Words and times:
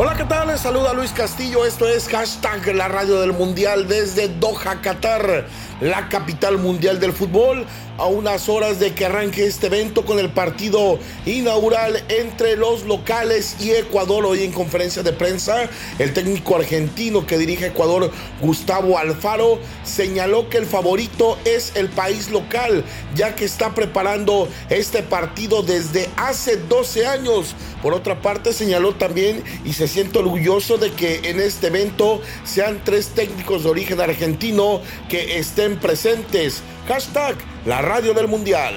Hola, 0.00 0.14
¿qué 0.18 0.24
tal? 0.24 0.48
Les 0.48 0.60
saluda 0.60 0.94
Luis 0.94 1.12
Castillo. 1.12 1.64
Esto 1.64 1.86
es 1.86 2.08
hashtag 2.08 2.74
la 2.74 2.88
radio 2.88 3.20
del 3.20 3.32
mundial 3.32 3.86
desde 3.86 4.26
Doha, 4.26 4.80
Qatar, 4.82 5.46
la 5.80 6.08
capital 6.08 6.58
mundial 6.58 6.98
del 6.98 7.12
fútbol. 7.12 7.64
A 7.98 8.06
unas 8.06 8.48
horas 8.48 8.78
de 8.78 8.94
que 8.94 9.06
arranque 9.06 9.44
este 9.44 9.66
evento 9.66 10.04
con 10.04 10.20
el 10.20 10.30
partido 10.30 11.00
inaugural 11.26 12.00
entre 12.08 12.54
los 12.54 12.84
locales 12.84 13.56
y 13.58 13.72
Ecuador. 13.72 14.24
Hoy 14.24 14.44
en 14.44 14.52
conferencia 14.52 15.02
de 15.02 15.12
prensa, 15.12 15.68
el 15.98 16.12
técnico 16.12 16.54
argentino 16.54 17.26
que 17.26 17.38
dirige 17.38 17.66
Ecuador, 17.66 18.12
Gustavo 18.40 18.98
Alfaro, 18.98 19.58
señaló 19.82 20.48
que 20.48 20.58
el 20.58 20.66
favorito 20.66 21.38
es 21.44 21.72
el 21.74 21.88
país 21.88 22.30
local, 22.30 22.84
ya 23.16 23.34
que 23.34 23.44
está 23.44 23.74
preparando 23.74 24.48
este 24.70 25.02
partido 25.02 25.64
desde 25.64 26.08
hace 26.16 26.56
12 26.56 27.04
años. 27.04 27.56
Por 27.82 27.94
otra 27.94 28.22
parte, 28.22 28.52
señaló 28.52 28.94
también 28.94 29.42
y 29.64 29.72
se 29.72 29.88
siente 29.88 30.07
orgulloso 30.16 30.78
de 30.78 30.92
que 30.92 31.20
en 31.24 31.40
este 31.40 31.66
evento 31.66 32.22
sean 32.44 32.80
tres 32.84 33.08
técnicos 33.08 33.64
de 33.64 33.70
origen 33.70 34.00
argentino 34.00 34.80
que 35.08 35.38
estén 35.38 35.78
presentes. 35.78 36.62
Hashtag 36.88 37.36
la 37.66 37.82
radio 37.82 38.14
del 38.14 38.28
mundial. 38.28 38.74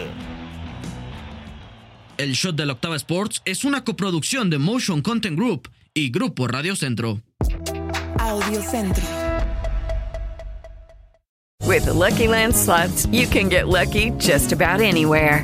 El 2.18 2.34
Shot 2.34 2.56
de 2.56 2.66
la 2.66 2.74
Octava 2.74 2.96
Sports 2.98 3.42
es 3.46 3.64
una 3.64 3.84
coproducción 3.84 4.50
de 4.50 4.60
Motion 4.60 5.02
Content 5.02 5.38
Group 5.38 5.70
y 5.94 6.12
Grupo 6.12 6.48
Radio 6.48 6.76
Centro. 6.76 7.22
Audio 8.20 8.62
Centro. 8.62 9.04
With 11.66 11.86
the 11.86 11.94
Lucky 11.94 12.28
Land 12.28 12.54
slots, 12.54 13.08
you 13.12 13.28
can 13.28 13.50
get 13.50 13.68
lucky 13.68 14.12
just 14.20 14.52
about 14.52 14.82
anywhere. 14.82 15.44